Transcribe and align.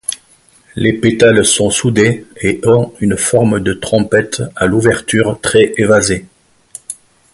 Les 0.75 0.93
pétales 0.93 1.45
sont 1.45 1.69
soudés 1.69 2.25
et 2.41 2.59
ont 2.65 2.91
une 3.01 3.17
forme 3.17 3.59
de 3.59 3.73
trompette 3.73 4.41
à 4.55 4.65
l'ouverture 4.65 5.39
très 5.41 5.73
évasée. 5.77 6.25